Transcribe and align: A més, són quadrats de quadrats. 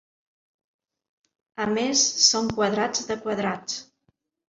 A 1.67 1.69
més, 1.75 2.07
són 2.31 2.53
quadrats 2.59 3.07
de 3.13 3.23
quadrats. 3.27 3.83